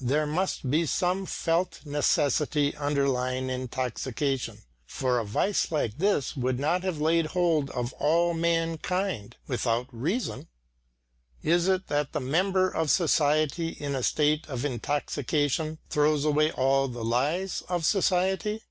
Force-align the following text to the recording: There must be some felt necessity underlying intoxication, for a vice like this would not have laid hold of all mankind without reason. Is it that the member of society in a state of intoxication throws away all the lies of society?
There 0.00 0.26
must 0.26 0.68
be 0.72 0.86
some 0.86 1.24
felt 1.24 1.86
necessity 1.86 2.74
underlying 2.74 3.48
intoxication, 3.48 4.62
for 4.84 5.20
a 5.20 5.24
vice 5.24 5.70
like 5.70 5.98
this 5.98 6.36
would 6.36 6.58
not 6.58 6.82
have 6.82 7.00
laid 7.00 7.26
hold 7.26 7.70
of 7.70 7.92
all 7.92 8.34
mankind 8.34 9.36
without 9.46 9.86
reason. 9.92 10.48
Is 11.44 11.68
it 11.68 11.86
that 11.86 12.12
the 12.12 12.18
member 12.18 12.68
of 12.68 12.90
society 12.90 13.68
in 13.68 13.94
a 13.94 14.02
state 14.02 14.48
of 14.48 14.64
intoxication 14.64 15.78
throws 15.90 16.24
away 16.24 16.50
all 16.50 16.88
the 16.88 17.04
lies 17.04 17.62
of 17.68 17.84
society? 17.84 18.64